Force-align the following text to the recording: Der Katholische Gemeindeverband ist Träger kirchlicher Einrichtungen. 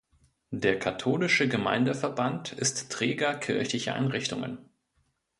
Der 0.49 0.79
Katholische 0.79 1.47
Gemeindeverband 1.47 2.53
ist 2.53 2.91
Träger 2.91 3.35
kirchlicher 3.35 3.93
Einrichtungen. 3.93 4.57